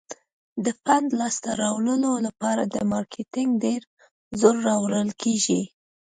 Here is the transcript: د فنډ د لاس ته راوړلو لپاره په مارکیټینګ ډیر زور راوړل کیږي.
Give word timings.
د 0.63 0.65
فنډ 0.81 1.05
د 1.11 1.17
لاس 1.19 1.35
ته 1.43 1.51
راوړلو 1.61 2.11
لپاره 2.27 2.63
په 2.73 2.79
مارکیټینګ 2.93 3.51
ډیر 3.63 3.81
زور 4.39 4.55
راوړل 4.69 5.09
کیږي. 5.21 5.61